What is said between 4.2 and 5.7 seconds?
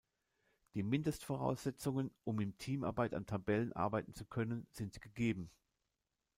können, sind gegeben.